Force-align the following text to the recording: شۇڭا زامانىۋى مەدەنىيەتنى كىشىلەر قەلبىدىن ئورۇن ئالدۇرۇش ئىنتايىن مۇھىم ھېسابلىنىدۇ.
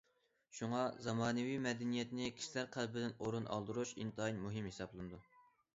شۇڭا 0.59 0.79
زامانىۋى 1.07 1.59
مەدەنىيەتنى 1.67 2.31
كىشىلەر 2.39 2.73
قەلبىدىن 2.77 3.15
ئورۇن 3.27 3.47
ئالدۇرۇش 3.53 3.95
ئىنتايىن 4.03 4.43
مۇھىم 4.49 4.73
ھېسابلىنىدۇ. 4.73 5.25